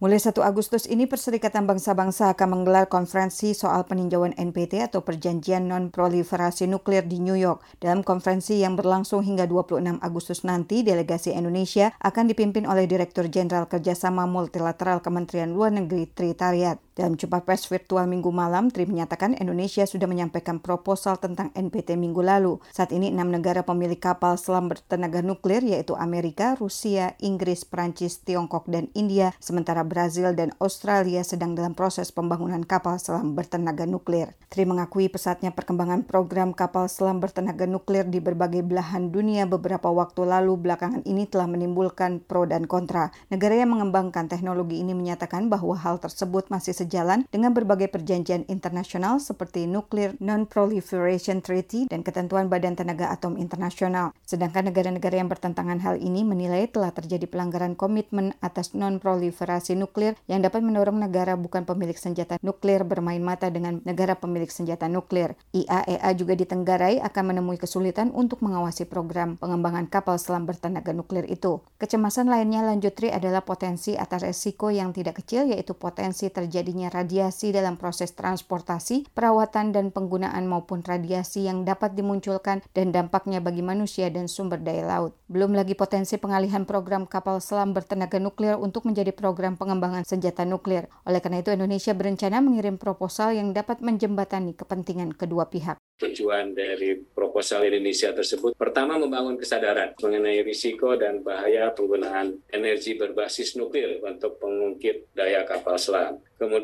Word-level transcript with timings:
Mulai 0.00 0.16
1 0.16 0.32
Agustus 0.40 0.88
ini 0.88 1.04
Perserikatan 1.04 1.68
Bangsa-Bangsa 1.68 2.32
akan 2.32 2.48
menggelar 2.56 2.88
konferensi 2.88 3.52
soal 3.52 3.84
peninjauan 3.84 4.32
NPT 4.32 4.80
atau 4.80 5.04
Perjanjian 5.04 5.68
Non-Proliferasi 5.68 6.64
Nuklir 6.72 7.04
di 7.04 7.20
New 7.20 7.36
York. 7.36 7.60
Dalam 7.84 8.00
konferensi 8.00 8.64
yang 8.64 8.80
berlangsung 8.80 9.20
hingga 9.20 9.44
26 9.44 10.00
Agustus 10.00 10.40
nanti, 10.48 10.80
delegasi 10.80 11.36
Indonesia 11.36 11.92
akan 12.00 12.32
dipimpin 12.32 12.64
oleh 12.64 12.88
Direktur 12.88 13.28
Jenderal 13.28 13.68
Kerjasama 13.68 14.24
Multilateral 14.24 15.04
Kementerian 15.04 15.52
Luar 15.52 15.68
Negeri 15.68 16.08
Tri 16.08 16.32
Tariat. 16.32 16.80
Dalam 17.00 17.16
jumpa 17.16 17.48
pers 17.48 17.64
virtual 17.64 18.04
minggu 18.04 18.28
malam, 18.28 18.68
Tri 18.68 18.84
menyatakan 18.84 19.32
Indonesia 19.40 19.88
sudah 19.88 20.04
menyampaikan 20.04 20.60
proposal 20.60 21.16
tentang 21.16 21.48
NPT 21.56 21.96
minggu 21.96 22.20
lalu. 22.20 22.60
Saat 22.76 22.92
ini 22.92 23.08
enam 23.08 23.32
negara 23.32 23.64
pemilik 23.64 23.96
kapal 23.96 24.36
selam 24.36 24.68
bertenaga 24.68 25.24
nuklir 25.24 25.64
yaitu 25.64 25.96
Amerika, 25.96 26.60
Rusia, 26.60 27.16
Inggris, 27.24 27.64
Prancis, 27.64 28.20
Tiongkok, 28.20 28.68
dan 28.68 28.92
India, 28.92 29.32
sementara 29.40 29.80
Brazil 29.80 30.36
dan 30.36 30.52
Australia 30.60 31.24
sedang 31.24 31.56
dalam 31.56 31.72
proses 31.72 32.12
pembangunan 32.12 32.60
kapal 32.68 33.00
selam 33.00 33.32
bertenaga 33.32 33.88
nuklir. 33.88 34.36
Tri 34.52 34.68
mengakui 34.68 35.08
pesatnya 35.08 35.56
perkembangan 35.56 36.04
program 36.04 36.52
kapal 36.52 36.84
selam 36.92 37.16
bertenaga 37.16 37.64
nuklir 37.64 38.04
di 38.12 38.20
berbagai 38.20 38.60
belahan 38.60 39.08
dunia 39.08 39.48
beberapa 39.48 39.88
waktu 39.88 40.28
lalu 40.28 40.60
belakangan 40.60 41.00
ini 41.08 41.24
telah 41.24 41.48
menimbulkan 41.48 42.20
pro 42.20 42.44
dan 42.44 42.68
kontra. 42.68 43.08
Negara 43.32 43.56
yang 43.56 43.72
mengembangkan 43.72 44.28
teknologi 44.28 44.84
ini 44.84 44.92
menyatakan 44.92 45.48
bahwa 45.48 45.72
hal 45.80 45.96
tersebut 45.96 46.52
masih 46.52 46.76
sejauh 46.76 46.89
berjalan 46.90 47.22
dengan 47.30 47.54
berbagai 47.54 47.86
perjanjian 47.86 48.50
internasional 48.50 49.22
seperti 49.22 49.70
Nuclear 49.70 50.18
Non-Proliferation 50.18 51.38
Treaty 51.38 51.86
dan 51.86 52.02
ketentuan 52.02 52.50
Badan 52.50 52.74
Tenaga 52.74 53.14
Atom 53.14 53.38
Internasional. 53.38 54.10
Sedangkan 54.26 54.66
negara-negara 54.66 55.22
yang 55.22 55.30
bertentangan 55.30 55.78
hal 55.86 56.02
ini 56.02 56.26
menilai 56.26 56.66
telah 56.66 56.90
terjadi 56.90 57.30
pelanggaran 57.30 57.78
komitmen 57.78 58.34
atas 58.42 58.74
non-proliferasi 58.74 59.78
nuklir 59.78 60.18
yang 60.26 60.42
dapat 60.42 60.66
mendorong 60.66 60.98
negara 60.98 61.38
bukan 61.38 61.62
pemilik 61.62 61.94
senjata 61.94 62.42
nuklir 62.42 62.82
bermain 62.82 63.22
mata 63.22 63.46
dengan 63.54 63.78
negara 63.86 64.18
pemilik 64.18 64.50
senjata 64.50 64.90
nuklir. 64.90 65.38
IAEA 65.54 66.10
e 66.10 66.18
juga 66.18 66.34
ditenggarai 66.34 66.98
akan 67.06 67.22
menemui 67.30 67.62
kesulitan 67.62 68.10
untuk 68.10 68.42
mengawasi 68.42 68.82
program 68.90 69.38
pengembangan 69.38 69.86
kapal 69.86 70.18
selam 70.18 70.42
bertenaga 70.42 70.90
nuklir 70.90 71.22
itu. 71.30 71.62
Kecemasan 71.78 72.26
lainnya 72.26 72.66
lanjut 72.66 72.98
Tri 72.98 73.14
adalah 73.14 73.46
potensi 73.46 73.94
atas 73.94 74.26
resiko 74.26 74.74
yang 74.74 74.90
tidak 74.90 75.22
kecil 75.22 75.46
yaitu 75.46 75.78
potensi 75.78 76.26
terjadinya 76.70 77.02
radiasi 77.02 77.50
dalam 77.50 77.74
proses 77.74 78.14
transportasi, 78.14 79.10
perawatan, 79.10 79.74
dan 79.74 79.90
penggunaan 79.90 80.46
maupun 80.46 80.86
radiasi 80.86 81.50
yang 81.50 81.66
dapat 81.66 81.98
dimunculkan 81.98 82.62
dan 82.70 82.94
dampaknya 82.94 83.42
bagi 83.42 83.58
manusia 83.58 84.06
dan 84.06 84.30
sumber 84.30 84.62
daya 84.62 84.86
laut. 84.86 85.18
Belum 85.26 85.50
lagi 85.50 85.74
potensi 85.74 86.14
pengalihan 86.14 86.62
program 86.62 87.10
kapal 87.10 87.42
selam 87.42 87.74
bertenaga 87.74 88.22
nuklir 88.22 88.54
untuk 88.54 88.86
menjadi 88.86 89.10
program 89.10 89.58
pengembangan 89.58 90.06
senjata 90.06 90.46
nuklir. 90.46 90.86
Oleh 91.02 91.18
karena 91.18 91.42
itu, 91.42 91.50
Indonesia 91.50 91.90
berencana 91.90 92.38
mengirim 92.38 92.78
proposal 92.78 93.34
yang 93.34 93.50
dapat 93.50 93.82
menjembatani 93.82 94.54
kepentingan 94.54 95.18
kedua 95.18 95.50
pihak. 95.50 95.74
Tujuan 96.00 96.56
dari 96.56 96.96
proposal 96.96 97.68
Indonesia 97.68 98.08
tersebut 98.16 98.56
pertama 98.56 98.96
membangun 98.96 99.36
kesadaran 99.36 99.92
mengenai 100.00 100.40
risiko 100.40 100.96
dan 100.96 101.20
bahaya 101.20 101.76
penggunaan 101.76 102.40
energi 102.48 102.96
berbasis 102.96 103.52
nuklir 103.60 104.00
untuk 104.00 104.40
pengungkit 104.40 105.12
daya 105.12 105.44
kapal 105.44 105.76
selam. 105.76 106.16
Kemudian 106.40 106.59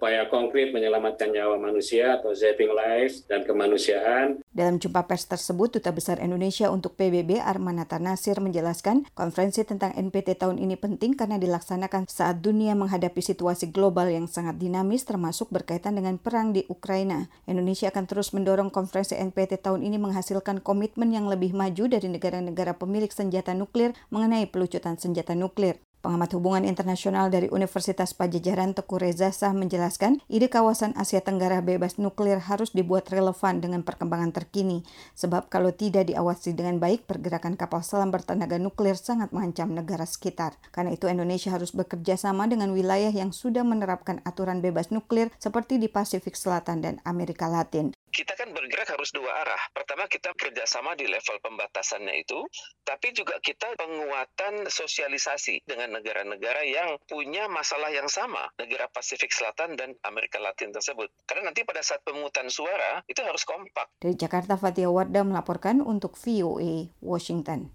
upaya 0.00 0.24
konkret 0.32 0.72
menyelamatkan 0.72 1.28
nyawa 1.28 1.60
manusia 1.60 2.16
atau 2.16 2.32
saving 2.32 2.72
lives 2.72 3.26
dan 3.28 3.44
kemanusiaan. 3.44 4.40
Dalam 4.48 4.80
jumpa 4.80 5.04
pers 5.04 5.28
tersebut, 5.28 5.76
Duta 5.76 5.92
Besar 5.92 6.22
Indonesia 6.24 6.72
untuk 6.72 6.96
PBB 6.96 7.36
Armanata 7.36 8.00
Nasir 8.00 8.40
menjelaskan 8.40 9.04
konferensi 9.12 9.60
tentang 9.66 9.92
NPT 9.92 10.40
tahun 10.40 10.56
ini 10.56 10.80
penting 10.80 11.18
karena 11.18 11.36
dilaksanakan 11.36 12.08
saat 12.08 12.40
dunia 12.40 12.72
menghadapi 12.72 13.20
situasi 13.20 13.68
global 13.68 14.08
yang 14.08 14.24
sangat 14.24 14.56
dinamis 14.56 15.04
termasuk 15.04 15.52
berkaitan 15.52 16.00
dengan 16.00 16.16
perang 16.16 16.56
di 16.56 16.64
Ukraina. 16.72 17.28
Indonesia 17.44 17.92
akan 17.92 18.08
terus 18.08 18.32
mendorong 18.32 18.72
konferensi 18.72 19.18
NPT 19.18 19.60
tahun 19.60 19.84
ini 19.84 20.00
menghasilkan 20.00 20.64
komitmen 20.64 21.12
yang 21.12 21.28
lebih 21.28 21.52
maju 21.52 21.90
dari 21.90 22.08
negara-negara 22.08 22.78
pemilik 22.78 23.12
senjata 23.12 23.52
nuklir 23.52 23.92
mengenai 24.08 24.48
pelucutan 24.48 24.96
senjata 24.96 25.36
nuklir. 25.36 25.76
Pengamat 26.00 26.32
hubungan 26.32 26.64
internasional 26.64 27.28
dari 27.28 27.52
Universitas 27.52 28.16
Pajajaran 28.16 28.72
Teku 28.72 28.96
Reza 28.96 29.28
Sah 29.36 29.52
menjelaskan, 29.52 30.24
ide 30.32 30.48
kawasan 30.48 30.96
Asia 30.96 31.20
Tenggara 31.20 31.60
bebas 31.60 32.00
nuklir 32.00 32.40
harus 32.40 32.72
dibuat 32.72 33.12
relevan 33.12 33.60
dengan 33.60 33.84
perkembangan 33.84 34.32
terkini, 34.32 34.80
sebab 35.12 35.52
kalau 35.52 35.76
tidak 35.76 36.08
diawasi 36.08 36.56
dengan 36.56 36.80
baik, 36.80 37.04
pergerakan 37.04 37.52
kapal 37.52 37.84
selam 37.84 38.08
bertenaga 38.08 38.56
nuklir 38.56 38.96
sangat 38.96 39.28
mengancam 39.36 39.76
negara 39.76 40.08
sekitar. 40.08 40.56
Karena 40.72 40.96
itu 40.96 41.04
Indonesia 41.04 41.52
harus 41.52 41.76
bekerja 41.76 42.16
sama 42.16 42.48
dengan 42.48 42.72
wilayah 42.72 43.12
yang 43.12 43.36
sudah 43.36 43.60
menerapkan 43.60 44.24
aturan 44.24 44.64
bebas 44.64 44.88
nuklir 44.88 45.28
seperti 45.36 45.76
di 45.76 45.92
Pasifik 45.92 46.32
Selatan 46.32 46.80
dan 46.80 46.94
Amerika 47.04 47.44
Latin 47.44 47.92
kita 48.10 48.34
kan 48.34 48.50
bergerak 48.54 48.90
harus 48.90 49.10
dua 49.12 49.44
arah. 49.44 49.60
Pertama 49.74 50.06
kita 50.06 50.32
kerjasama 50.32 50.94
di 50.96 51.10
level 51.10 51.36
pembatasannya 51.42 52.14
itu, 52.24 52.46
tapi 52.86 53.12
juga 53.12 53.36
kita 53.42 53.74
penguatan 53.76 54.66
sosialisasi 54.70 55.66
dengan 55.66 56.00
negara-negara 56.00 56.64
yang 56.64 56.96
punya 57.06 57.50
masalah 57.50 57.90
yang 57.92 58.08
sama, 58.08 58.48
negara 58.56 58.88
Pasifik 58.88 59.30
Selatan 59.30 59.76
dan 59.76 59.92
Amerika 60.06 60.40
Latin 60.40 60.72
tersebut. 60.72 61.12
Karena 61.28 61.52
nanti 61.52 61.62
pada 61.68 61.84
saat 61.84 62.00
pemungutan 62.00 62.48
suara 62.48 63.02
itu 63.04 63.20
harus 63.20 63.44
kompak. 63.44 63.92
Dari 64.00 64.16
Jakarta, 64.16 64.56
Fatia 64.56 64.88
Wardah 64.88 65.22
melaporkan 65.22 65.84
untuk 65.84 66.16
VOA 66.16 66.88
Washington. 67.04 67.68